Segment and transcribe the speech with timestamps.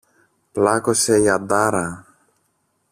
[0.51, 2.05] Πλάκωσε η αντάρα!